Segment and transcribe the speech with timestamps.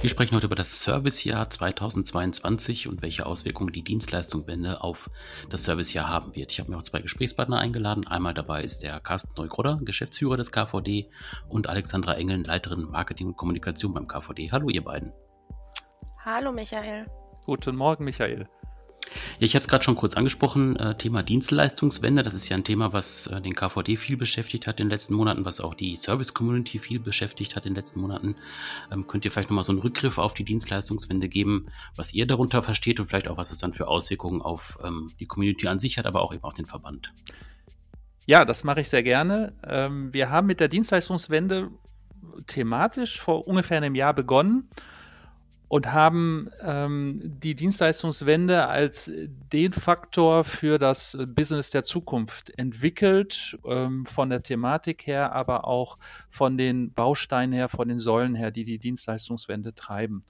[0.00, 5.10] Wir sprechen heute über das Servicejahr 2022 und welche Auswirkungen die Dienstleistungswende auf
[5.50, 6.52] das Servicejahr haben wird.
[6.52, 8.06] Ich habe mir auch zwei Gesprächspartner eingeladen.
[8.06, 11.10] Einmal dabei ist der Carsten Neugrodder, Geschäftsführer des KVD
[11.48, 14.52] und Alexandra Engeln, Leiterin Marketing und Kommunikation beim KVD.
[14.52, 15.12] Hallo ihr beiden.
[16.24, 17.06] Hallo Michael.
[17.44, 18.46] Guten Morgen Michael.
[19.40, 22.24] Ich habe es gerade schon kurz angesprochen, äh, Thema Dienstleistungswende.
[22.24, 25.14] Das ist ja ein Thema, was äh, den KVD viel beschäftigt hat in den letzten
[25.14, 28.34] Monaten, was auch die Service-Community viel beschäftigt hat in den letzten Monaten.
[28.90, 32.62] Ähm, könnt ihr vielleicht nochmal so einen Rückgriff auf die Dienstleistungswende geben, was ihr darunter
[32.62, 35.98] versteht und vielleicht auch, was es dann für Auswirkungen auf ähm, die Community an sich
[35.98, 37.12] hat, aber auch eben auf den Verband?
[38.26, 39.52] Ja, das mache ich sehr gerne.
[39.64, 41.70] Ähm, wir haben mit der Dienstleistungswende
[42.48, 44.68] thematisch vor ungefähr einem Jahr begonnen
[45.68, 49.12] und haben ähm, die Dienstleistungswende als
[49.52, 55.98] den Faktor für das Business der Zukunft entwickelt, ähm, von der Thematik her, aber auch
[56.30, 60.22] von den Bausteinen her, von den Säulen her, die die Dienstleistungswende treiben.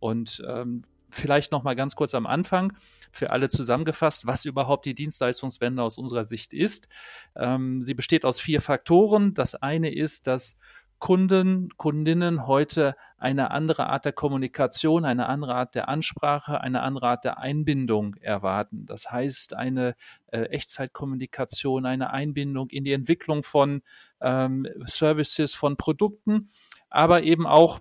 [0.00, 2.74] Und ähm, vielleicht noch mal ganz kurz am Anfang
[3.10, 6.88] für alle zusammengefasst, was überhaupt die Dienstleistungswende aus unserer Sicht ist.
[7.36, 9.32] Ähm, sie besteht aus vier Faktoren.
[9.32, 10.58] Das eine ist, dass
[10.98, 17.08] Kunden, Kundinnen heute eine andere Art der Kommunikation, eine andere Art der Ansprache, eine andere
[17.08, 18.86] Art der Einbindung erwarten.
[18.86, 19.96] Das heißt, eine
[20.28, 23.82] äh, Echtzeitkommunikation, eine Einbindung in die Entwicklung von
[24.20, 26.48] ähm, Services, von Produkten,
[26.88, 27.80] aber eben auch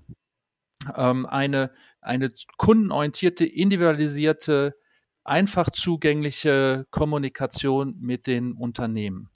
[0.96, 4.76] ähm, eine, eine kundenorientierte, individualisierte,
[5.24, 9.30] einfach zugängliche Kommunikation mit den Unternehmen.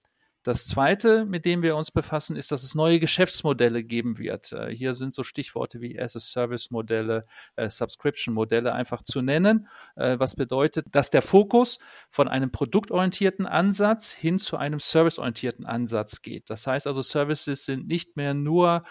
[0.48, 4.54] Das zweite, mit dem wir uns befassen, ist, dass es neue Geschäftsmodelle geben wird.
[4.54, 7.26] Äh, hier sind so Stichworte wie As-a-Service-Modelle,
[7.58, 14.14] äh, Subscription-Modelle einfach zu nennen, äh, was bedeutet, dass der Fokus von einem produktorientierten Ansatz
[14.14, 16.50] hin zu einem serviceorientierten Ansatz geht.
[16.50, 18.84] Das heißt also, Services sind nicht mehr nur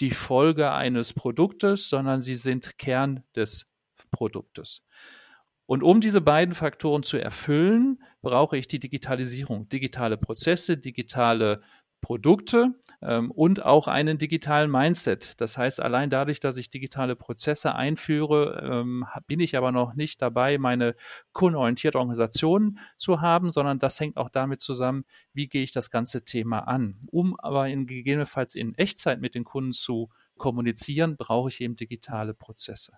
[0.00, 3.66] die Folge eines Produktes, sondern sie sind Kern des
[4.10, 4.80] Produktes.
[5.66, 11.60] Und um diese beiden Faktoren zu erfüllen, brauche ich die Digitalisierung, digitale Prozesse, digitale
[12.00, 15.40] Produkte ähm, und auch einen digitalen Mindset.
[15.40, 20.20] Das heißt, allein dadurch, dass ich digitale Prozesse einführe, ähm, bin ich aber noch nicht
[20.22, 20.96] dabei, meine
[21.34, 26.24] kundenorientierte Organisation zu haben, sondern das hängt auch damit zusammen, wie gehe ich das ganze
[26.24, 27.00] Thema an.
[27.12, 32.34] Um aber in, gegebenenfalls in Echtzeit mit den Kunden zu kommunizieren, brauche ich eben digitale
[32.34, 32.90] Prozesse.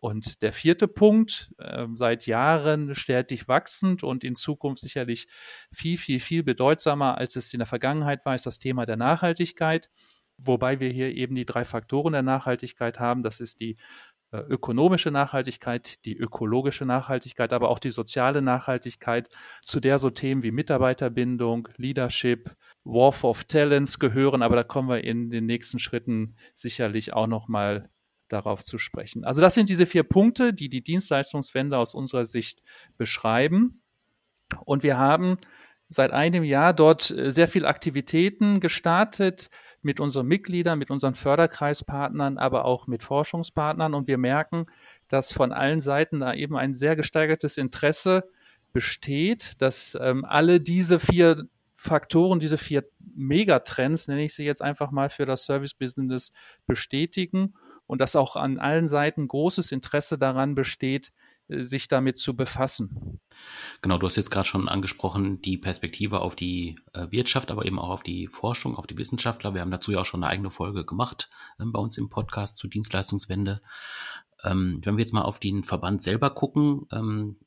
[0.00, 5.28] Und der vierte Punkt, äh, seit Jahren stetig wachsend und in Zukunft sicherlich
[5.70, 9.90] viel, viel, viel bedeutsamer, als es in der Vergangenheit war, ist das Thema der Nachhaltigkeit.
[10.38, 13.22] Wobei wir hier eben die drei Faktoren der Nachhaltigkeit haben.
[13.22, 13.76] Das ist die
[14.32, 19.28] äh, ökonomische Nachhaltigkeit, die ökologische Nachhaltigkeit, aber auch die soziale Nachhaltigkeit,
[19.60, 24.42] zu der so Themen wie Mitarbeiterbindung, Leadership, War of Talents gehören.
[24.42, 27.90] Aber da kommen wir in den nächsten Schritten sicherlich auch noch mal
[28.32, 29.24] darauf zu sprechen.
[29.24, 32.62] Also das sind diese vier Punkte, die die Dienstleistungswende aus unserer Sicht
[32.96, 33.82] beschreiben.
[34.64, 35.36] Und wir haben
[35.88, 39.50] seit einem Jahr dort äh, sehr viel Aktivitäten gestartet
[39.82, 43.94] mit unseren Mitgliedern, mit unseren Förderkreispartnern, aber auch mit Forschungspartnern.
[43.94, 44.66] Und wir merken,
[45.08, 48.24] dass von allen Seiten da eben ein sehr gesteigertes Interesse
[48.72, 52.84] besteht, dass ähm, alle diese vier Faktoren, diese vier
[53.16, 56.32] Megatrends, nenne ich sie jetzt einfach mal für das Service-Business,
[56.66, 57.54] bestätigen
[57.90, 61.10] und dass auch an allen Seiten großes Interesse daran besteht,
[61.48, 63.18] äh, sich damit zu befassen.
[63.82, 67.80] Genau, du hast jetzt gerade schon angesprochen, die Perspektive auf die äh, Wirtschaft, aber eben
[67.80, 69.54] auch auf die Forschung, auf die Wissenschaftler.
[69.54, 72.58] Wir haben dazu ja auch schon eine eigene Folge gemacht äh, bei uns im Podcast
[72.58, 73.60] zur Dienstleistungswende.
[74.44, 77.38] Ähm, wenn wir jetzt mal auf den Verband selber gucken, ähm,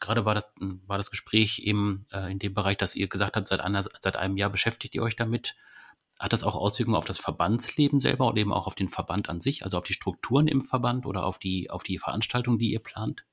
[0.00, 3.46] gerade war das, war das Gespräch eben äh, in dem Bereich, dass ihr gesagt habt,
[3.46, 5.54] seit, einer, seit einem Jahr beschäftigt ihr euch damit.
[6.18, 9.40] Hat das auch Auswirkungen auf das Verbandsleben selber oder eben auch auf den Verband an
[9.40, 12.80] sich, also auf die Strukturen im Verband oder auf die, auf die Veranstaltungen, die ihr
[12.80, 13.24] plant?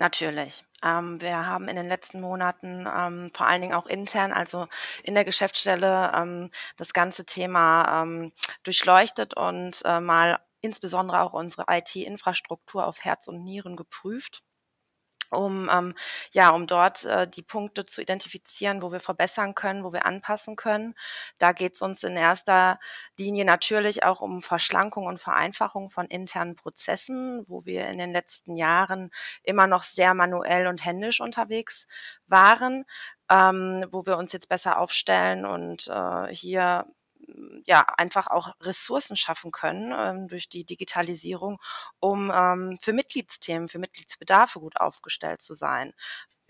[0.00, 0.64] Natürlich.
[0.82, 4.66] Ähm, wir haben in den letzten Monaten ähm, vor allen Dingen auch intern, also
[5.04, 8.32] in der Geschäftsstelle, ähm, das ganze Thema ähm,
[8.62, 14.42] durchleuchtet und äh, mal insbesondere auch unsere IT-Infrastruktur auf Herz und Nieren geprüft
[15.30, 15.94] um ähm,
[16.32, 20.56] ja, um dort äh, die Punkte zu identifizieren, wo wir verbessern können, wo wir anpassen
[20.56, 20.94] können.
[21.38, 22.78] Da geht es uns in erster
[23.16, 28.54] Linie natürlich auch um Verschlankung und Vereinfachung von internen Prozessen, wo wir in den letzten
[28.54, 29.10] Jahren
[29.42, 31.86] immer noch sehr manuell und händisch unterwegs
[32.26, 32.84] waren,
[33.30, 36.86] ähm, wo wir uns jetzt besser aufstellen und äh, hier
[37.66, 41.60] ja einfach auch Ressourcen schaffen können ähm, durch die Digitalisierung,
[42.00, 45.94] um ähm, für Mitgliedsthemen, für Mitgliedsbedarfe gut aufgestellt zu sein.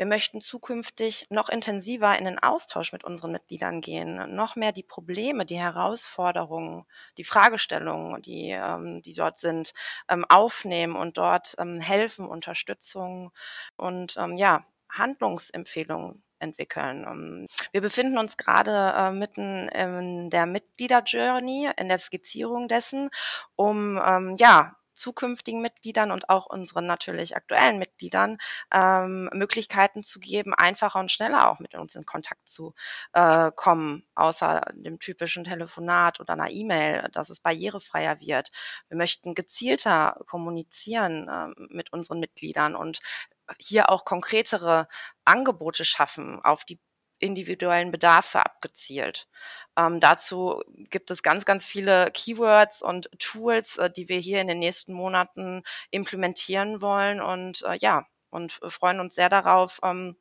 [0.00, 4.82] Wir möchten zukünftig noch intensiver in den Austausch mit unseren Mitgliedern gehen, noch mehr die
[4.82, 6.86] Probleme, die Herausforderungen,
[7.18, 9.74] die Fragestellungen, die, ähm, die dort sind,
[10.08, 13.30] ähm, aufnehmen und dort ähm, helfen, Unterstützung
[13.76, 17.04] und ähm, ja, Handlungsempfehlungen entwickeln.
[17.06, 23.10] Ähm, wir befinden uns gerade äh, mitten in der Mitglieder-Journey, in der Skizzierung dessen,
[23.56, 28.38] um ähm, ja zukünftigen Mitgliedern und auch unseren natürlich aktuellen Mitgliedern
[28.72, 32.74] ähm, Möglichkeiten zu geben, einfacher und schneller auch mit uns in Kontakt zu
[33.14, 38.50] äh, kommen, außer dem typischen Telefonat oder einer E-Mail, dass es barrierefreier wird.
[38.88, 43.00] Wir möchten gezielter kommunizieren äh, mit unseren Mitgliedern und
[43.58, 44.86] hier auch konkretere
[45.24, 46.78] Angebote schaffen auf die
[47.20, 49.28] individuellen Bedarfe abgezielt.
[49.76, 54.48] Ähm, dazu gibt es ganz, ganz viele Keywords und Tools, äh, die wir hier in
[54.48, 60.16] den nächsten Monaten implementieren wollen und äh, ja, und freuen uns sehr darauf, ähm,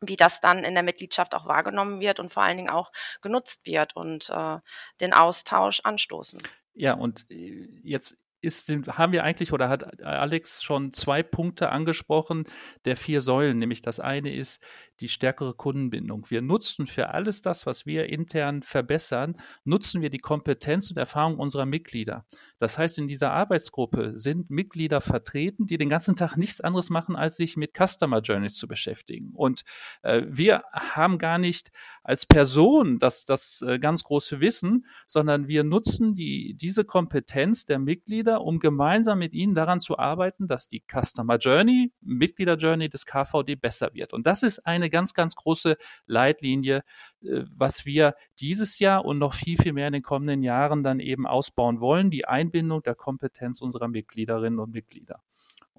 [0.00, 2.90] wie das dann in der Mitgliedschaft auch wahrgenommen wird und vor allen Dingen auch
[3.20, 4.58] genutzt wird und äh,
[5.00, 6.40] den Austausch anstoßen.
[6.74, 12.44] Ja, und äh, jetzt ist, haben wir eigentlich oder hat Alex schon zwei Punkte angesprochen
[12.84, 14.62] der vier Säulen, nämlich das eine ist
[15.00, 16.26] die stärkere Kundenbindung.
[16.28, 21.38] Wir nutzen für alles das, was wir intern verbessern, nutzen wir die Kompetenz und Erfahrung
[21.38, 22.26] unserer Mitglieder.
[22.58, 27.16] Das heißt, in dieser Arbeitsgruppe sind Mitglieder vertreten, die den ganzen Tag nichts anderes machen,
[27.16, 29.32] als sich mit Customer Journeys zu beschäftigen.
[29.34, 29.62] Und
[30.02, 31.70] äh, wir haben gar nicht
[32.02, 37.78] als Person das, das äh, ganz große Wissen, sondern wir nutzen die, diese Kompetenz der
[37.78, 43.06] Mitglieder, um gemeinsam mit ihnen daran zu arbeiten, dass die Customer Journey, Mitglieder Journey des
[43.06, 44.12] KVD besser wird.
[44.12, 46.84] Und das ist eine ganz, ganz große Leitlinie,
[47.22, 51.00] äh, was wir dieses Jahr und noch viel, viel mehr in den kommenden Jahren dann
[51.00, 55.20] eben ausbauen wollen, die Einbindung der Kompetenz unserer Mitgliederinnen und Mitglieder.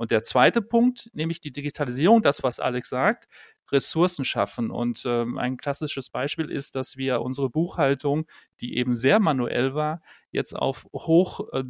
[0.02, 3.28] Und der zweite Punkt, nämlich die Digitalisierung, das, was Alex sagt,
[3.72, 4.72] Ressourcen schaffen.
[4.72, 8.26] Und ähm, ein klassisches Beispiel ist, dass wir unsere Buchhaltung,
[8.62, 10.02] die eben sehr manuell war,
[10.32, 11.64] jetzt auf hoch äh,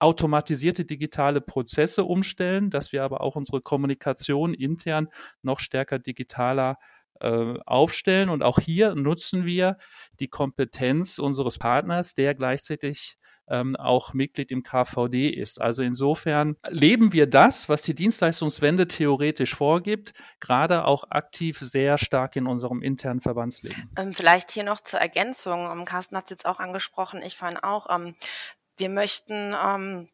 [0.00, 5.06] automatisierte digitale Prozesse umstellen, dass wir aber auch unsere Kommunikation intern
[5.42, 6.78] noch stärker digitaler
[7.20, 8.28] äh, aufstellen.
[8.28, 9.76] Und auch hier nutzen wir
[10.18, 13.16] die Kompetenz unseres Partners, der gleichzeitig
[13.52, 15.60] ähm, auch Mitglied im KVD ist.
[15.60, 22.34] Also insofern leben wir das, was die Dienstleistungswende theoretisch vorgibt, gerade auch aktiv sehr stark
[22.36, 23.90] in unserem internen Verbandsleben.
[23.96, 25.70] Ähm, vielleicht hier noch zur Ergänzung.
[25.70, 28.16] Um, Carsten hat es jetzt auch angesprochen, ich fand auch, ähm,
[28.78, 30.08] wir möchten ähm,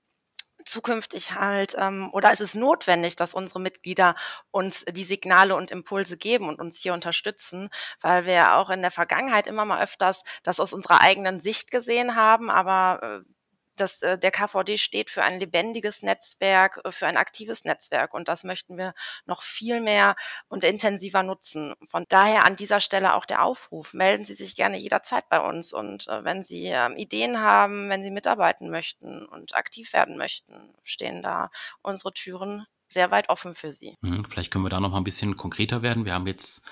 [0.69, 4.15] zukünftig halt ähm, oder ist es notwendig, dass unsere Mitglieder
[4.51, 7.71] uns die Signale und Impulse geben und uns hier unterstützen,
[8.01, 11.71] weil wir ja auch in der Vergangenheit immer mal öfters das aus unserer eigenen Sicht
[11.71, 13.38] gesehen haben, aber äh,
[13.81, 18.29] das, äh, der KVD steht für ein lebendiges Netzwerk, äh, für ein aktives Netzwerk und
[18.29, 18.95] das möchten wir
[19.27, 20.17] noch viel mehr
[20.49, 21.75] und intensiver nutzen.
[21.87, 25.73] Von daher an dieser Stelle auch der Aufruf, melden Sie sich gerne jederzeit bei uns
[25.73, 30.75] und äh, wenn Sie ähm, Ideen haben, wenn Sie mitarbeiten möchten und aktiv werden möchten,
[30.85, 31.51] stehen da
[31.83, 33.97] unsere Türen sehr weit offen für Sie.
[34.01, 36.05] Mhm, vielleicht können wir da noch mal ein bisschen konkreter werden.
[36.05, 36.63] Wir haben jetzt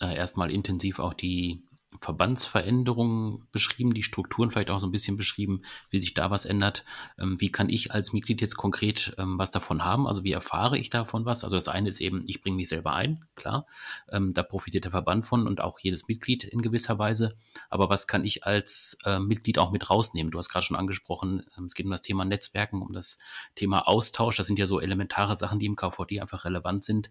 [0.00, 1.62] äh, erstmal intensiv auch die
[2.00, 6.84] Verbandsveränderungen beschrieben, die Strukturen vielleicht auch so ein bisschen beschrieben, wie sich da was ändert.
[7.18, 10.06] Ähm, wie kann ich als Mitglied jetzt konkret ähm, was davon haben?
[10.06, 11.44] Also wie erfahre ich davon was?
[11.44, 13.66] Also das eine ist eben, ich bringe mich selber ein, klar.
[14.10, 17.36] Ähm, da profitiert der Verband von und auch jedes Mitglied in gewisser Weise.
[17.68, 20.30] Aber was kann ich als äh, Mitglied auch mit rausnehmen?
[20.30, 23.18] Du hast gerade schon angesprochen, es geht um das Thema Netzwerken, um das
[23.54, 24.36] Thema Austausch.
[24.36, 27.10] Das sind ja so elementare Sachen, die im KVD einfach relevant sind.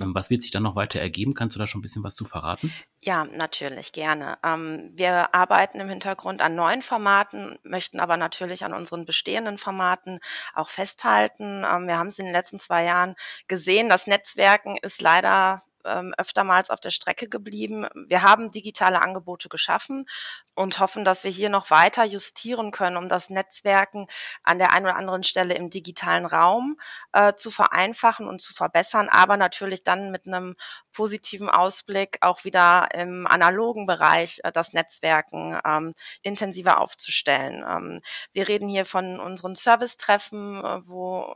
[0.00, 1.34] Ähm, was wird sich dann noch weiter ergeben?
[1.34, 2.72] Kannst du da schon ein bisschen was zu verraten?
[3.00, 4.38] Ja, natürlich, gerne.
[4.44, 10.20] Ähm, wir arbeiten im Hintergrund an neuen Formaten, möchten aber natürlich an unseren bestehenden Formaten
[10.54, 11.64] auch festhalten.
[11.64, 13.14] Ähm, wir haben es in den letzten zwei Jahren
[13.46, 17.86] gesehen, das Netzwerken ist leider ähm, öftermals auf der Strecke geblieben.
[18.08, 20.06] Wir haben digitale Angebote geschaffen
[20.54, 24.06] und hoffen, dass wir hier noch weiter justieren können, um das Netzwerken
[24.42, 26.78] an der einen oder anderen Stelle im digitalen Raum
[27.12, 30.56] äh, zu vereinfachen und zu verbessern, aber natürlich dann mit einem
[30.92, 37.64] positiven Ausblick auch wieder im analogen Bereich äh, das Netzwerken ähm, intensiver aufzustellen.
[37.68, 41.34] Ähm, wir reden hier von unseren Servicetreffen, äh, wo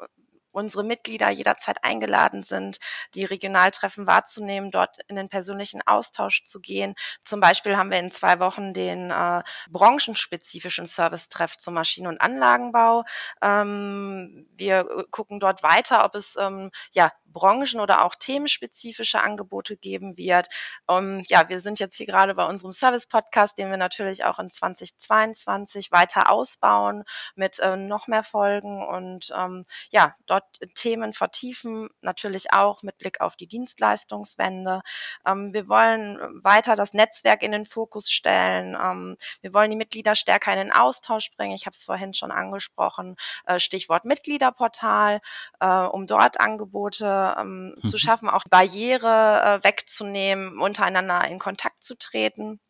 [0.52, 2.78] unsere Mitglieder jederzeit eingeladen sind,
[3.14, 6.94] die Regionaltreffen wahrzunehmen, dort in den persönlichen Austausch zu gehen.
[7.24, 13.04] Zum Beispiel haben wir in zwei Wochen den äh, branchenspezifischen Servicetreff zum Maschinen- und Anlagenbau.
[13.40, 20.16] Ähm, wir gucken dort weiter, ob es ähm, ja branchen- oder auch themenspezifische Angebote geben
[20.16, 20.48] wird.
[20.88, 24.50] Ähm, ja, wir sind jetzt hier gerade bei unserem Service-Podcast, den wir natürlich auch in
[24.50, 32.52] 2022 weiter ausbauen mit äh, noch mehr Folgen und ähm, ja, dort Themen vertiefen, natürlich
[32.52, 34.82] auch mit Blick auf die Dienstleistungswende.
[35.26, 38.76] Ähm, wir wollen weiter das Netzwerk in den Fokus stellen.
[38.80, 41.54] Ähm, wir wollen die Mitglieder stärker in den Austausch bringen.
[41.54, 45.20] Ich habe es vorhin schon angesprochen, äh, Stichwort Mitgliederportal,
[45.60, 47.06] äh, um dort Angebote
[47.38, 47.88] ähm, mhm.
[47.88, 52.60] zu schaffen, auch Barriere äh, wegzunehmen, untereinander in Kontakt zu treten.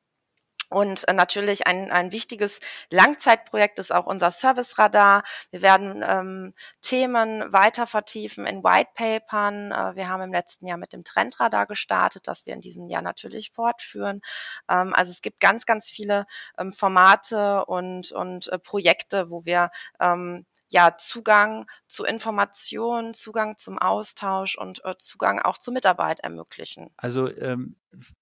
[0.73, 5.23] Und äh, natürlich ein, ein wichtiges Langzeitprojekt ist auch unser Service-Radar.
[5.51, 9.71] Wir werden ähm, Themen weiter vertiefen in Whitepapern.
[9.71, 13.03] Äh, wir haben im letzten Jahr mit dem Trendradar gestartet, das wir in diesem Jahr
[13.03, 14.23] natürlich fortführen.
[14.69, 16.27] Ähm, also es gibt ganz, ganz viele
[16.59, 23.79] ähm, Formate und, und äh, Projekte, wo wir ähm, ja Zugang zu Informationen, Zugang zum
[23.79, 26.91] Austausch und äh, Zugang auch zur Mitarbeit ermöglichen.
[26.97, 27.77] Also ähm,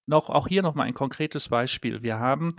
[0.05, 2.03] noch auch hier noch mal ein konkretes Beispiel.
[2.03, 2.55] Wir haben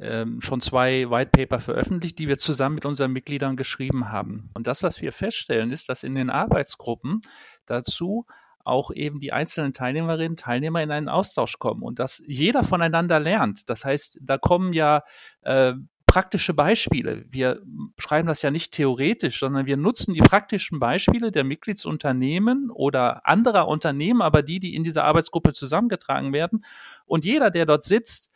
[0.00, 4.50] ähm, schon zwei White Paper veröffentlicht, die wir zusammen mit unseren Mitgliedern geschrieben haben.
[4.54, 7.20] Und das, was wir feststellen, ist, dass in den Arbeitsgruppen
[7.66, 8.26] dazu
[8.64, 13.68] auch eben die einzelnen Teilnehmerinnen, Teilnehmer in einen Austausch kommen und dass jeder voneinander lernt.
[13.68, 15.02] Das heißt, da kommen ja
[15.42, 15.74] äh,
[16.10, 17.24] praktische Beispiele.
[17.28, 17.62] Wir
[17.96, 23.68] schreiben das ja nicht theoretisch, sondern wir nutzen die praktischen Beispiele der Mitgliedsunternehmen oder anderer
[23.68, 26.64] Unternehmen, aber die, die in dieser Arbeitsgruppe zusammengetragen werden.
[27.06, 28.32] Und jeder, der dort sitzt,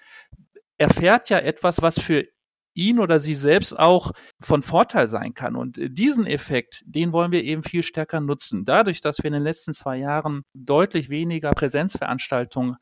[0.79, 2.25] erfährt ja etwas, was für
[2.75, 5.57] ihn oder sie selbst auch von Vorteil sein kann.
[5.57, 8.65] Und diesen Effekt, den wollen wir eben viel stärker nutzen.
[8.65, 12.77] Dadurch, dass wir in den letzten zwei Jahren deutlich weniger Präsenzveranstaltungen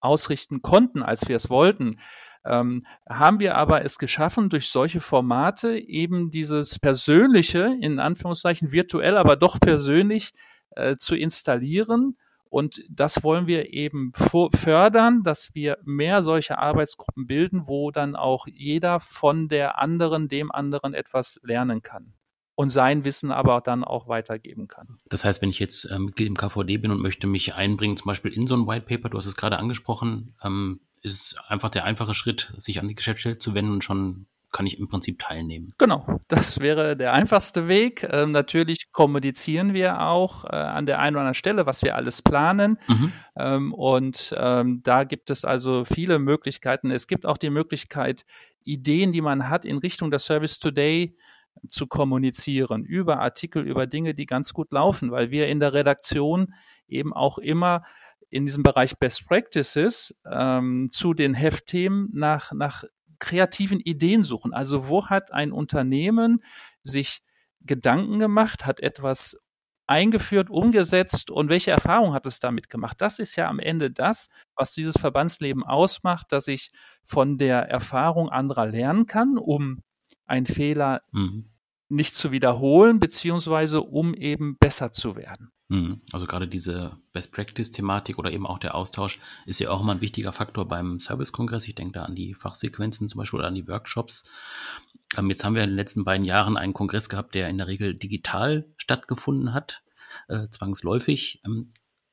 [0.00, 1.96] ausrichten konnten, als wir es wollten,
[2.44, 9.16] ähm, haben wir aber es geschaffen, durch solche Formate eben dieses persönliche, in Anführungszeichen virtuell,
[9.16, 10.32] aber doch persönlich
[10.70, 12.16] äh, zu installieren.
[12.48, 18.46] Und das wollen wir eben fördern, dass wir mehr solche Arbeitsgruppen bilden, wo dann auch
[18.46, 22.12] jeder von der anderen, dem anderen etwas lernen kann
[22.54, 24.98] und sein Wissen aber dann auch weitergeben kann.
[25.08, 28.06] Das heißt, wenn ich jetzt äh, Mitglied im KVD bin und möchte mich einbringen, zum
[28.06, 31.84] Beispiel in so ein White Paper, du hast es gerade angesprochen, ähm, ist einfach der
[31.84, 35.72] einfache Schritt, sich an die Geschäftsstelle zu wenden und schon kann ich im Prinzip teilnehmen.
[35.78, 38.06] Genau, das wäre der einfachste Weg.
[38.10, 42.20] Ähm, natürlich kommunizieren wir auch äh, an der einen oder anderen Stelle, was wir alles
[42.20, 42.78] planen.
[42.86, 43.12] Mhm.
[43.34, 46.90] Ähm, und ähm, da gibt es also viele Möglichkeiten.
[46.90, 48.24] Es gibt auch die Möglichkeit,
[48.62, 51.16] Ideen, die man hat, in Richtung der Service Today
[51.68, 56.54] zu kommunizieren, über Artikel, über Dinge, die ganz gut laufen, weil wir in der Redaktion
[56.88, 57.82] eben auch immer
[58.32, 62.84] in diesem Bereich Best Practices ähm, zu den Heftthemen nach, nach
[63.18, 64.54] kreativen Ideen suchen.
[64.54, 66.42] Also wo hat ein Unternehmen
[66.82, 67.20] sich
[67.60, 69.38] Gedanken gemacht, hat etwas
[69.86, 73.00] eingeführt, umgesetzt und welche Erfahrung hat es damit gemacht?
[73.00, 76.72] Das ist ja am Ende das, was dieses Verbandsleben ausmacht, dass ich
[77.04, 79.82] von der Erfahrung anderer lernen kann, um
[80.24, 81.50] einen Fehler mhm.
[81.90, 85.52] nicht zu wiederholen, beziehungsweise um eben besser zu werden.
[85.72, 86.02] Mhm.
[86.12, 90.30] Also gerade diese Best-Practice-Thematik oder eben auch der Austausch ist ja auch immer ein wichtiger
[90.30, 91.66] Faktor beim Service-Kongress.
[91.66, 94.26] Ich denke da an die Fachsequenzen zum Beispiel oder an die Workshops.
[95.16, 97.68] Ähm, jetzt haben wir in den letzten beiden Jahren einen Kongress gehabt, der in der
[97.68, 99.82] Regel digital stattgefunden hat,
[100.28, 101.40] äh, zwangsläufig.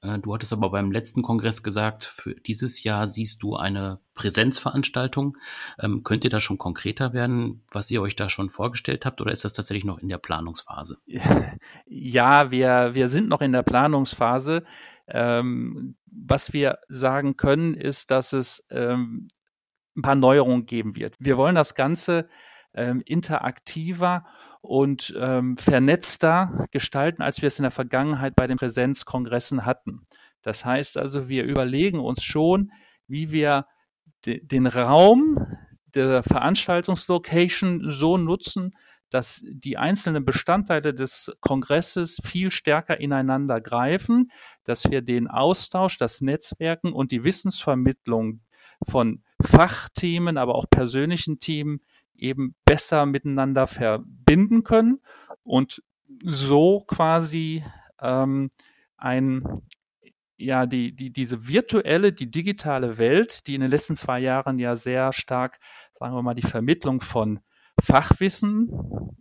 [0.02, 5.38] Äh, du hattest aber beim letzten Kongress gesagt, für dieses Jahr siehst du eine Präsenzveranstaltung.
[5.80, 9.32] Ähm, könnt ihr da schon konkreter werden, was ihr euch da schon vorgestellt habt, oder
[9.32, 10.98] ist das tatsächlich noch in der Planungsphase?
[11.86, 14.64] Ja, wir, wir sind noch in der Planungsphase.
[15.08, 19.28] Ähm, was wir sagen können, ist, dass es ähm,
[19.96, 21.16] ein paar Neuerungen geben wird.
[21.20, 22.30] Wir wollen das Ganze
[22.74, 24.26] ähm, interaktiver
[24.62, 30.02] und ähm, vernetzter gestalten, als wir es in der Vergangenheit bei den Präsenzkongressen hatten.
[30.42, 32.72] Das heißt also, wir überlegen uns schon,
[33.08, 33.66] wie wir
[34.26, 35.58] de den Raum
[35.96, 38.72] der Veranstaltungslocation so nutzen,
[39.10, 44.30] dass die einzelnen Bestandteile des Kongresses viel stärker ineinander greifen,
[44.64, 48.42] dass wir den Austausch, das Netzwerken und die Wissensvermittlung
[48.88, 51.82] von Fachthemen, aber auch persönlichen Themen
[52.22, 55.00] eben besser miteinander verbinden können
[55.44, 55.82] und
[56.24, 57.64] so quasi
[58.02, 58.50] ähm,
[58.98, 59.44] ein
[60.40, 64.76] ja, die, die, diese virtuelle, die digitale Welt, die in den letzten zwei Jahren ja
[64.78, 65.60] sehr stark,
[65.92, 67.42] sagen wir mal, die Vermittlung von
[67.82, 68.70] Fachwissen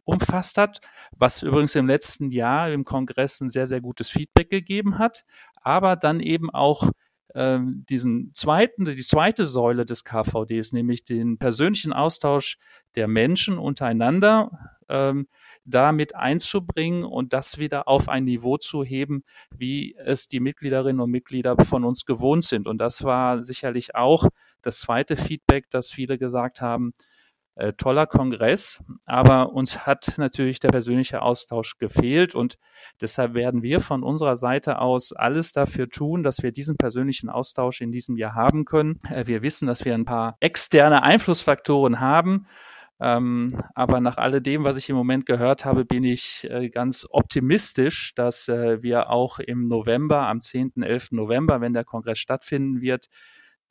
[0.04, 4.98] umfasst hat, was übrigens im letzten Jahr im Kongress ein sehr, sehr gutes Feedback gegeben
[4.98, 5.24] hat,
[5.60, 6.90] aber dann eben auch
[7.34, 12.58] ähm, diesen zweiten, die zweite Säule des KVDs, nämlich den persönlichen Austausch
[12.94, 15.28] der Menschen untereinander ähm,
[15.64, 19.22] damit einzubringen und das wieder auf ein Niveau zu heben,
[19.54, 22.66] wie es die Mitgliederinnen und Mitglieder von uns gewohnt sind.
[22.66, 24.28] Und das war sicherlich auch
[24.62, 26.92] das zweite Feedback, dass viele gesagt haben,
[27.58, 32.56] äh, toller Kongress, aber uns hat natürlich der persönliche Austausch gefehlt und
[33.00, 37.80] deshalb werden wir von unserer Seite aus alles dafür tun, dass wir diesen persönlichen Austausch
[37.80, 39.00] in diesem Jahr haben können.
[39.10, 42.46] Äh, wir wissen, dass wir ein paar externe Einflussfaktoren haben.
[43.00, 48.12] Ähm, aber nach alledem, was ich im Moment gehört habe, bin ich äh, ganz optimistisch,
[48.14, 51.12] dass äh, wir auch im November, am 10., 11.
[51.12, 53.06] November, wenn der Kongress stattfinden wird,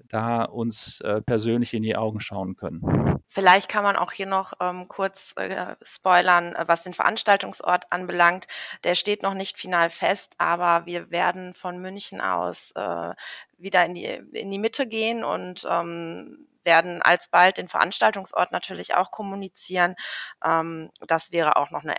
[0.08, 3.18] da uns äh, persönlich in die Augen schauen können.
[3.30, 8.48] Vielleicht kann man auch hier noch ähm, kurz äh, spoilern, äh, was den Veranstaltungsort anbelangt.
[8.84, 13.14] Der steht noch nicht final fest, aber wir werden von München aus äh,
[13.58, 19.12] wieder in die, in die Mitte gehen und ähm, werden alsbald den Veranstaltungsort natürlich auch
[19.12, 19.96] kommunizieren.
[20.44, 21.96] Ähm, das wäre auch noch eine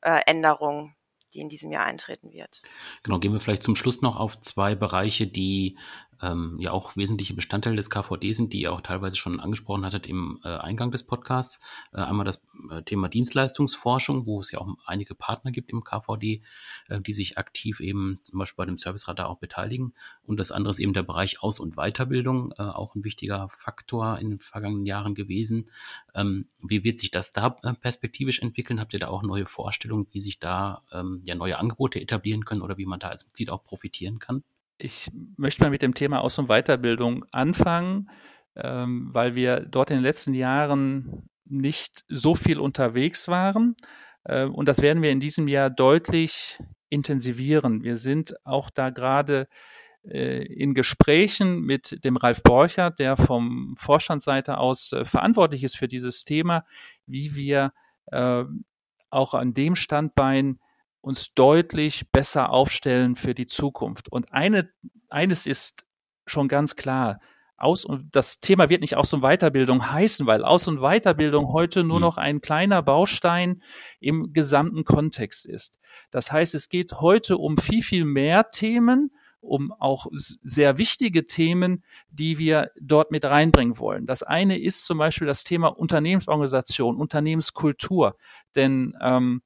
[0.00, 0.94] äh, Änderung,
[1.34, 2.62] die in diesem Jahr eintreten wird.
[3.02, 5.78] Genau, gehen wir vielleicht zum Schluss noch auf zwei Bereiche, die
[6.22, 10.06] ähm, ja auch wesentliche Bestandteile des KVD sind, die ihr auch teilweise schon angesprochen hattet
[10.06, 11.60] im äh, Eingang des Podcasts.
[11.92, 16.42] Äh, einmal das äh, Thema Dienstleistungsforschung, wo es ja auch einige Partner gibt im KVD,
[16.88, 19.94] äh, die sich aktiv eben zum Beispiel bei dem Serviceradar auch beteiligen.
[20.22, 24.18] Und das andere ist eben der Bereich Aus- und Weiterbildung, äh, auch ein wichtiger Faktor
[24.18, 25.70] in den vergangenen Jahren gewesen.
[26.14, 28.80] Ähm, wie wird sich das da äh, perspektivisch entwickeln?
[28.80, 32.62] Habt ihr da auch neue Vorstellungen, wie sich da ähm, ja neue Angebote etablieren können
[32.62, 34.44] oder wie man da als Mitglied auch profitieren kann?
[34.84, 38.10] Ich möchte mal mit dem Thema Aus- und Weiterbildung anfangen,
[38.56, 43.76] ähm, weil wir dort in den letzten Jahren nicht so viel unterwegs waren.
[44.24, 46.58] Äh, und das werden wir in diesem Jahr deutlich
[46.88, 47.84] intensivieren.
[47.84, 49.46] Wir sind auch da gerade
[50.02, 55.86] äh, in Gesprächen mit dem Ralf Borchert, der vom Vorstandsseite aus äh, verantwortlich ist für
[55.86, 56.64] dieses Thema,
[57.06, 57.72] wie wir
[58.06, 58.42] äh,
[59.10, 60.58] auch an dem Standbein
[61.02, 64.10] uns deutlich besser aufstellen für die Zukunft.
[64.10, 64.70] Und eine,
[65.10, 65.84] eines ist
[66.26, 67.20] schon ganz klar.
[67.56, 71.84] Aus und das Thema wird nicht Aus- und Weiterbildung heißen, weil Aus- und Weiterbildung heute
[71.84, 72.02] nur mhm.
[72.02, 73.62] noch ein kleiner Baustein
[74.00, 75.78] im gesamten Kontext ist.
[76.10, 81.84] Das heißt, es geht heute um viel, viel mehr Themen, um auch sehr wichtige Themen,
[82.10, 84.06] die wir dort mit reinbringen wollen.
[84.06, 88.16] Das eine ist zum Beispiel das Thema Unternehmensorganisation, Unternehmenskultur.
[88.56, 89.42] Denn ähm,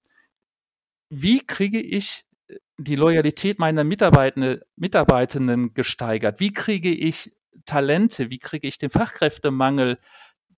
[1.08, 6.40] wie kriege ich äh, die Loyalität meiner Mitarbeitenden, Mitarbeitenden gesteigert?
[6.40, 7.32] Wie kriege ich
[7.64, 8.30] Talente?
[8.30, 9.98] Wie kriege ich den Fachkräftemangel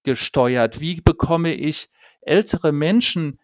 [0.03, 0.81] gesteuert?
[0.81, 1.89] Wie bekomme ich
[2.21, 3.39] ältere Menschen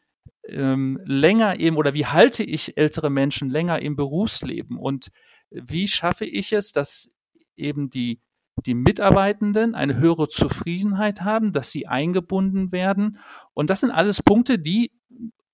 [0.46, 4.78] ähm, länger im oder wie halte ich ältere Menschen länger im Berufsleben?
[4.78, 5.08] Und
[5.50, 7.12] wie schaffe ich es, dass
[7.56, 8.20] eben die
[8.66, 13.18] die Mitarbeitenden eine höhere Zufriedenheit haben, dass sie eingebunden werden.
[13.52, 14.92] Und das sind alles Punkte, die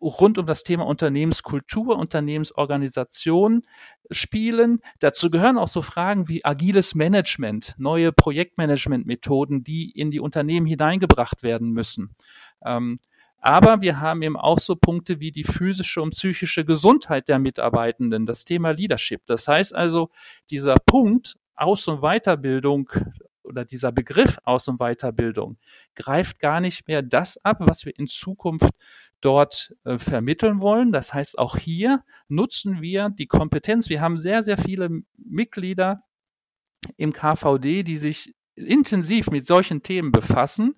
[0.01, 3.63] rund um das Thema Unternehmenskultur, Unternehmensorganisation
[4.11, 4.81] spielen.
[4.99, 11.43] Dazu gehören auch so Fragen wie agiles Management, neue Projektmanagementmethoden, die in die Unternehmen hineingebracht
[11.43, 12.15] werden müssen.
[12.65, 12.99] Ähm,
[13.41, 18.27] aber wir haben eben auch so Punkte wie die physische und psychische Gesundheit der Mitarbeitenden,
[18.27, 19.23] das Thema Leadership.
[19.27, 20.09] Das heißt also,
[20.51, 22.91] dieser Punkt Aus- und Weiterbildung
[23.43, 25.59] oder dieser Begriff Aus- und Weiterbildung
[25.95, 28.71] greift gar nicht mehr das ab, was wir in Zukunft
[29.21, 30.93] dort äh, vermitteln wollen.
[30.93, 33.89] Das heißt, auch hier nutzen wir die Kompetenz.
[33.89, 36.03] Wir haben sehr, sehr viele Mitglieder
[36.97, 40.77] im KVD, die sich intensiv mit solchen Themen befassen.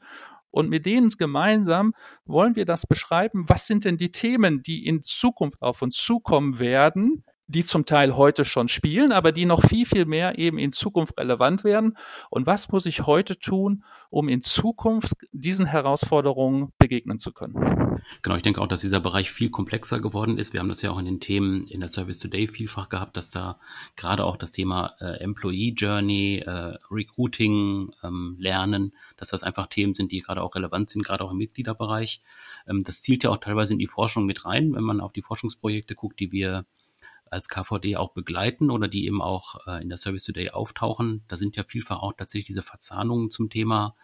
[0.50, 1.94] Und mit denen gemeinsam
[2.26, 3.48] wollen wir das beschreiben.
[3.48, 7.24] Was sind denn die Themen, die in Zukunft auf uns zukommen werden?
[7.46, 11.18] Die zum Teil heute schon spielen, aber die noch viel, viel mehr eben in Zukunft
[11.18, 11.96] relevant werden.
[12.30, 17.92] Und was muss ich heute tun, um in Zukunft diesen Herausforderungen begegnen zu können?
[18.22, 20.52] Genau, ich denke auch, dass dieser Bereich viel komplexer geworden ist.
[20.52, 23.30] Wir haben das ja auch in den Themen in der Service Today vielfach gehabt, dass
[23.30, 23.58] da
[23.96, 29.94] gerade auch das Thema äh, Employee Journey, äh, Recruiting, ähm, Lernen, dass das einfach Themen
[29.94, 32.22] sind, die gerade auch relevant sind, gerade auch im Mitgliederbereich.
[32.66, 35.22] Ähm, das zielt ja auch teilweise in die Forschung mit rein, wenn man auf die
[35.22, 36.64] Forschungsprojekte guckt, die wir
[37.32, 41.24] als KVD auch begleiten oder die eben auch äh, in der Service Today auftauchen.
[41.28, 43.94] Da sind ja vielfach auch tatsächlich diese Verzahnungen zum Thema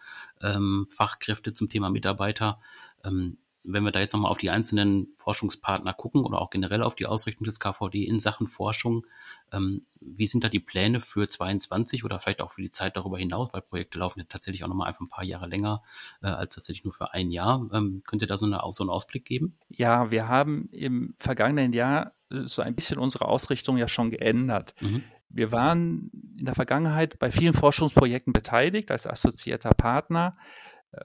[0.41, 2.59] ähm, Fachkräfte, zum Thema Mitarbeiter.
[3.03, 6.95] Ähm, wenn wir da jetzt nochmal auf die einzelnen Forschungspartner gucken oder auch generell auf
[6.95, 9.05] die Ausrichtung des KVD in Sachen Forschung,
[9.51, 13.17] ähm, wie sind da die Pläne für 22 oder vielleicht auch für die Zeit darüber
[13.17, 15.83] hinaus, weil Projekte laufen ja tatsächlich auch nochmal einfach ein paar Jahre länger
[16.21, 17.69] äh, als tatsächlich nur für ein Jahr.
[17.73, 19.57] Ähm, könnt ihr da so, eine, so einen Ausblick geben?
[19.69, 24.73] Ja, wir haben im vergangenen Jahr äh, so ein bisschen unsere Ausrichtung ja schon geändert.
[24.79, 25.03] Mhm.
[25.29, 30.37] Wir waren in der Vergangenheit bei vielen Forschungsprojekten beteiligt als assoziierter Partner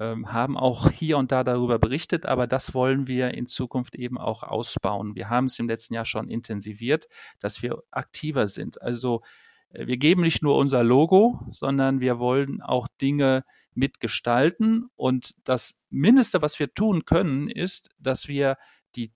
[0.01, 4.19] ähm, haben auch hier und da darüber berichtet, aber das wollen wir in Zukunft eben
[4.19, 5.15] auch ausbauen.
[5.15, 7.07] Wir haben es im letzten Jahr schon intensiviert,
[7.41, 8.81] dass wir aktiver sind.
[8.83, 9.23] Also
[9.71, 13.45] äh, wir geben nicht nur unser Logo, sondern wir wollen auch Dinge
[13.75, 14.89] mitgestalten.
[14.95, 18.57] Und das Mindeste, was wir tun können, ist, dass wir
[18.97, 19.13] die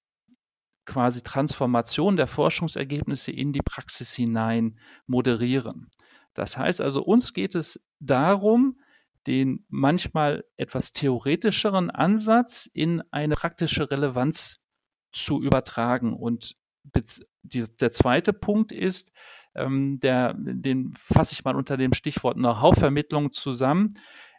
[0.84, 5.90] quasi Transformation der Forschungsergebnisse in die Praxis hinein moderieren.
[6.34, 8.78] Das heißt also, uns geht es darum,
[9.26, 14.62] den manchmal etwas theoretischeren Ansatz in eine praktische Relevanz
[15.10, 16.14] zu übertragen.
[16.14, 16.54] Und
[16.84, 19.12] der zweite Punkt ist,
[19.54, 23.90] ähm, der, den fasse ich mal unter dem Stichwort Know-how-Vermittlung zusammen.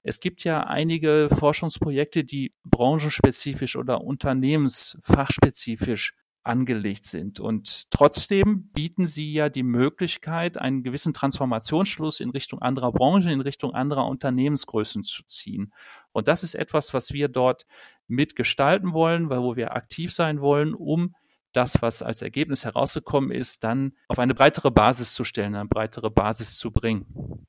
[0.04, 6.14] Es gibt ja einige Forschungsprojekte, die branchenspezifisch oder unternehmensfachspezifisch
[6.44, 7.40] angelegt sind.
[7.40, 13.42] Und trotzdem bieten sie ja die Möglichkeit, einen gewissen Transformationsschluss in Richtung anderer Branchen, in
[13.42, 15.74] Richtung anderer Unternehmensgrößen zu ziehen.
[16.12, 17.66] Und das ist etwas, was wir dort
[18.08, 21.14] mitgestalten wollen, weil wo wir aktiv sein wollen, um
[21.52, 26.12] das, was als Ergebnis herausgekommen ist, dann auf eine breitere Basis zu stellen, eine breitere
[26.12, 27.46] Basis zu bringen.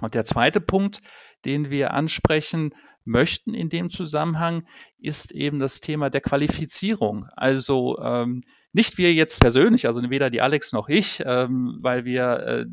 [0.00, 1.00] Und der zweite Punkt,
[1.44, 2.74] den wir ansprechen
[3.08, 4.66] möchten in dem Zusammenhang,
[4.98, 7.26] ist eben das Thema der Qualifizierung.
[7.36, 8.42] Also ähm,
[8.72, 12.66] nicht wir jetzt persönlich, also weder die Alex noch ich, ähm, weil wir äh,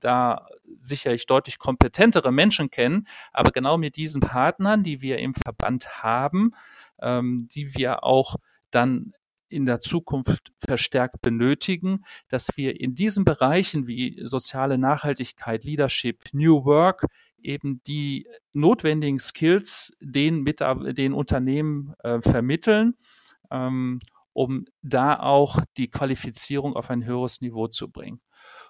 [0.00, 0.46] da
[0.78, 6.50] sicherlich deutlich kompetentere Menschen kennen, aber genau mit diesen Partnern, die wir im Verband haben,
[7.00, 8.36] ähm, die wir auch
[8.70, 9.12] dann
[9.48, 16.64] in der Zukunft verstärkt benötigen, dass wir in diesen Bereichen wie soziale Nachhaltigkeit, Leadership, New
[16.64, 17.06] Work
[17.46, 22.94] eben die notwendigen Skills den, mit, den Unternehmen äh, vermitteln,
[23.50, 23.98] ähm,
[24.32, 28.20] um da auch die Qualifizierung auf ein höheres Niveau zu bringen.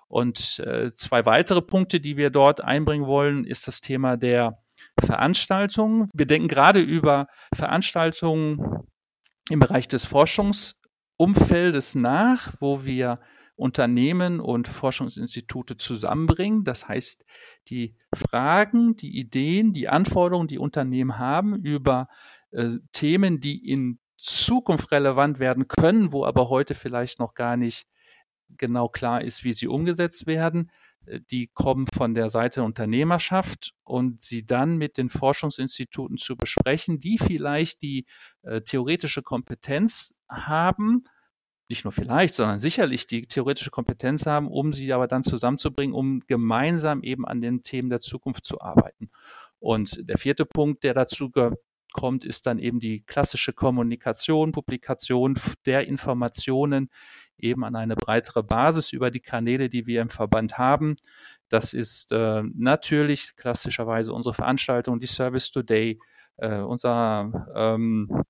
[0.09, 4.63] Und äh, zwei weitere Punkte, die wir dort einbringen wollen, ist das Thema der
[5.01, 6.09] Veranstaltungen.
[6.15, 8.87] Wir denken gerade über Veranstaltungen
[9.51, 13.21] im Bereich des Forschungsumfeldes nach, wo wir
[13.57, 16.65] Unternehmen und Forschungsinstitute zusammenbringen.
[16.65, 17.25] Das heißt,
[17.69, 22.09] die Fragen, die Ideen, die Anforderungen, die Unternehmen haben über
[22.53, 27.87] äh, Themen, die in Zukunft relevant werden können, wo aber heute vielleicht noch gar nicht
[28.49, 30.71] genau klar ist, wie sie umgesetzt werden,
[31.07, 37.01] äh, die kommen von der Seite Unternehmerschaft und sie dann mit den Forschungsinstituten zu besprechen,
[37.01, 38.07] die vielleicht die
[38.43, 41.05] äh, theoretische Kompetenz haben,
[41.69, 46.21] nicht nur vielleicht, sondern sicherlich die theoretische Kompetenz haben, um sie aber dann zusammenzubringen, um
[46.27, 49.11] gemeinsam eben an den Themen der Zukunft zu arbeiten.
[49.59, 51.31] Und der vierte Punkt, der dazu
[51.93, 56.91] kommt, ist dann eben die klassische Kommunikation, Publikation der Informationen
[57.39, 60.97] eben an eine breitere Basis über die Kanäle, die wir im Verband haben.
[61.49, 65.99] Das ist äh, natürlich klassischerweise unsere Veranstaltung, die Service Today,
[66.37, 68.23] äh, unser ähm,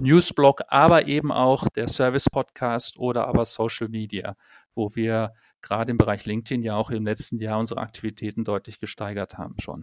[0.00, 4.36] Newsblog, aber eben auch der Service Podcast oder aber Social Media,
[4.74, 9.38] wo wir gerade im Bereich LinkedIn ja auch im letzten Jahr unsere Aktivitäten deutlich gesteigert
[9.38, 9.82] haben schon.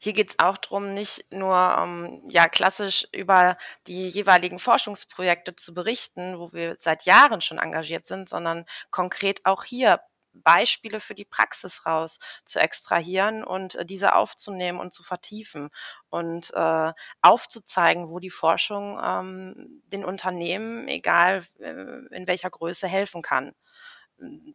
[0.00, 5.74] Hier geht es auch darum, nicht nur ähm, ja, klassisch über die jeweiligen Forschungsprojekte zu
[5.74, 10.00] berichten, wo wir seit Jahren schon engagiert sind, sondern konkret auch hier
[10.42, 15.70] Beispiele für die Praxis raus zu extrahieren und äh, diese aufzunehmen und zu vertiefen
[16.08, 21.70] und äh, aufzuzeigen, wo die Forschung ähm, den Unternehmen, egal äh,
[22.14, 23.52] in welcher Größe, helfen kann.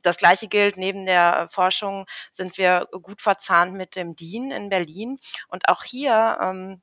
[0.02, 5.20] Das gleiche gilt, neben der Forschung sind wir gut verzahnt mit dem DIN in Berlin.
[5.50, 6.82] Und auch hier ähm,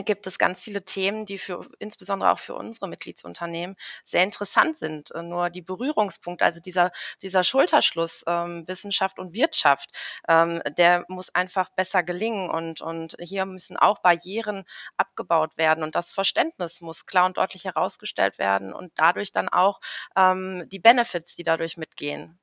[0.00, 5.10] gibt es ganz viele Themen, die für insbesondere auch für unsere Mitgliedsunternehmen sehr interessant sind.
[5.10, 9.90] Äh, nur die Berührungspunkte, also dieser, dieser Schulterschluss ähm, Wissenschaft und Wirtschaft,
[10.28, 14.64] ähm, der muss einfach besser gelingen und, und hier müssen auch Barrieren
[14.96, 19.80] abgebaut werden und das Verständnis muss klar und deutlich herausgestellt werden und dadurch dann auch
[20.16, 22.38] ähm, die Benefits, die dadurch mitgehen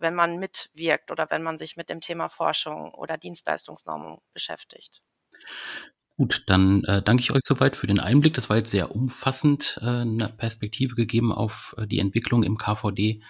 [0.00, 5.02] wenn man mitwirkt oder wenn man sich mit dem Thema Forschung oder Dienstleistungsnormung beschäftigt.
[6.18, 8.34] Gut, dann äh, danke ich euch soweit für den Einblick.
[8.34, 13.20] Das war jetzt sehr umfassend äh, eine Perspektive gegeben auf äh, die Entwicklung im KVD.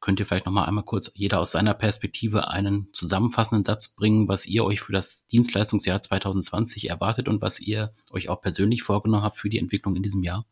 [0.00, 4.28] Könnt ihr vielleicht noch mal einmal kurz jeder aus seiner Perspektive einen zusammenfassenden Satz bringen,
[4.28, 9.24] was ihr euch für das Dienstleistungsjahr 2020 erwartet und was ihr euch auch persönlich vorgenommen
[9.24, 10.46] habt für die Entwicklung in diesem Jahr?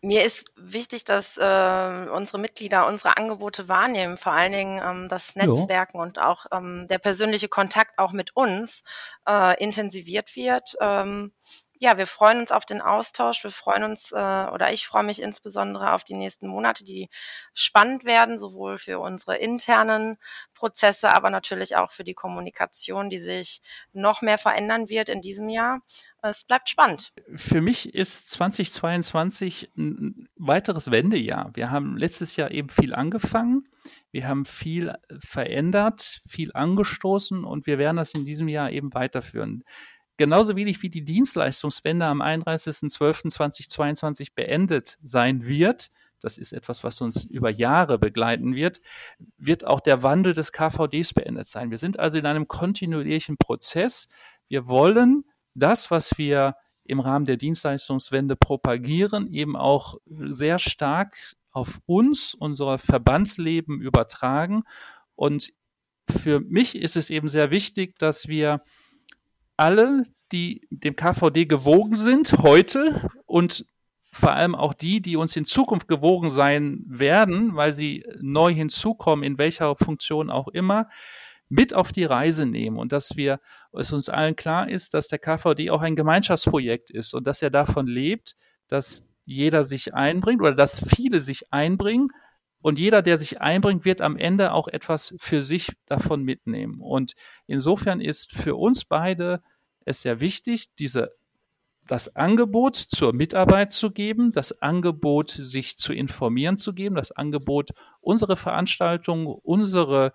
[0.00, 5.36] Mir ist wichtig, dass äh, unsere Mitglieder unsere Angebote wahrnehmen, vor allen Dingen ähm, das
[5.36, 6.02] Netzwerken jo.
[6.02, 8.82] und auch ähm, der persönliche Kontakt auch mit uns
[9.28, 10.76] äh, intensiviert wird.
[10.80, 11.32] Ähm,
[11.80, 13.44] ja, wir freuen uns auf den Austausch.
[13.44, 17.08] Wir freuen uns, äh, oder ich freue mich insbesondere auf die nächsten Monate, die
[17.54, 20.18] spannend werden, sowohl für unsere internen
[20.54, 23.62] Prozesse, aber natürlich auch für die Kommunikation, die sich
[23.92, 25.80] noch mehr verändern wird in diesem Jahr.
[26.20, 27.12] Es bleibt spannend.
[27.36, 31.50] Für mich ist 2022 ein weiteres Wendejahr.
[31.54, 33.68] Wir haben letztes Jahr eben viel angefangen.
[34.10, 39.64] Wir haben viel verändert, viel angestoßen und wir werden das in diesem Jahr eben weiterführen.
[40.18, 45.88] Genauso wenig wie die Dienstleistungswende am 31.12.2022 beendet sein wird,
[46.20, 48.80] das ist etwas, was uns über Jahre begleiten wird,
[49.36, 51.70] wird auch der Wandel des KVDs beendet sein.
[51.70, 54.08] Wir sind also in einem kontinuierlichen Prozess.
[54.48, 55.22] Wir wollen
[55.54, 61.14] das, was wir im Rahmen der Dienstleistungswende propagieren, eben auch sehr stark
[61.52, 64.64] auf uns, unser Verbandsleben übertragen.
[65.14, 65.52] Und
[66.10, 68.62] für mich ist es eben sehr wichtig, dass wir
[69.58, 73.66] alle, die dem KVD gewogen sind heute und
[74.10, 79.24] vor allem auch die, die uns in Zukunft gewogen sein werden, weil sie neu hinzukommen,
[79.24, 80.88] in welcher Funktion auch immer,
[81.48, 83.40] mit auf die Reise nehmen und dass wir,
[83.72, 87.50] es uns allen klar ist, dass der KVD auch ein Gemeinschaftsprojekt ist und dass er
[87.50, 88.34] davon lebt,
[88.68, 92.10] dass jeder sich einbringt oder dass viele sich einbringen
[92.62, 96.80] und jeder, der sich einbringt, wird am Ende auch etwas für sich davon mitnehmen.
[96.80, 97.12] Und
[97.46, 99.42] insofern ist für uns beide
[99.84, 101.12] es sehr wichtig, diese
[101.86, 107.70] das Angebot zur Mitarbeit zu geben, das Angebot, sich zu informieren zu geben, das Angebot,
[108.00, 110.12] unsere Veranstaltung, unsere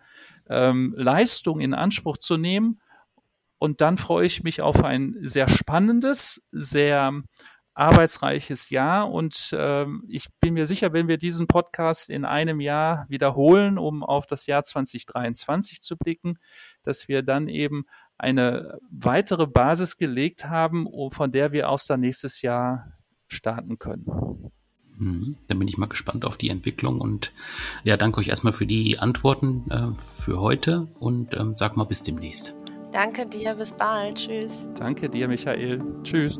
[0.47, 2.79] ähm, Leistung in Anspruch zu nehmen.
[3.57, 7.19] Und dann freue ich mich auf ein sehr spannendes, sehr
[7.75, 13.05] arbeitsreiches Jahr und ähm, ich bin mir sicher, wenn wir diesen Podcast in einem Jahr
[13.09, 16.37] wiederholen, um auf das Jahr 2023 zu blicken,
[16.83, 17.85] dass wir dann eben
[18.17, 22.93] eine weitere Basis gelegt haben, von der wir aus dann nächstes Jahr
[23.27, 24.05] starten können.
[24.97, 25.37] Mhm.
[25.47, 27.33] Dann bin ich mal gespannt auf die Entwicklung und
[27.83, 32.03] ja, danke euch erstmal für die Antworten äh, für heute und ähm, sag mal bis
[32.03, 32.55] demnächst.
[32.91, 34.17] Danke dir, bis bald.
[34.17, 34.67] Tschüss.
[34.75, 35.81] Danke dir, Michael.
[36.03, 36.39] Tschüss.